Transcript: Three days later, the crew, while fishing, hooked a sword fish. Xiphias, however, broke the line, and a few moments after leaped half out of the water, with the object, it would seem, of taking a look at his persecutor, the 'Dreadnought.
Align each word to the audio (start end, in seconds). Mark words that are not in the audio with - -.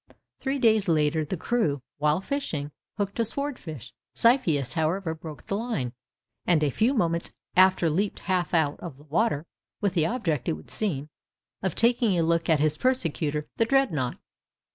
Three 0.39 0.57
days 0.57 0.87
later, 0.87 1.23
the 1.23 1.37
crew, 1.37 1.83
while 1.99 2.21
fishing, 2.21 2.71
hooked 2.97 3.19
a 3.19 3.23
sword 3.23 3.59
fish. 3.59 3.93
Xiphias, 4.15 4.73
however, 4.73 5.13
broke 5.13 5.43
the 5.45 5.55
line, 5.55 5.93
and 6.43 6.63
a 6.63 6.71
few 6.71 6.95
moments 6.95 7.37
after 7.55 7.87
leaped 7.87 8.17
half 8.21 8.51
out 8.51 8.79
of 8.79 8.97
the 8.97 9.03
water, 9.03 9.45
with 9.79 9.93
the 9.93 10.07
object, 10.07 10.49
it 10.49 10.53
would 10.53 10.71
seem, 10.71 11.09
of 11.61 11.75
taking 11.75 12.17
a 12.17 12.23
look 12.23 12.49
at 12.49 12.57
his 12.59 12.79
persecutor, 12.79 13.45
the 13.57 13.65
'Dreadnought. 13.65 14.17